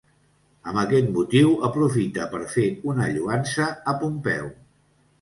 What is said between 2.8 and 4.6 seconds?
una lloança a Pompeu.